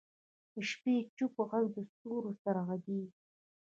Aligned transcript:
د 0.53 0.55
شپې 0.69 0.95
چوپ 1.15 1.35
ږغ 1.47 1.51
د 1.75 1.77
ستورو 1.91 2.31
سره 2.43 2.59
غږېږي. 2.67 3.13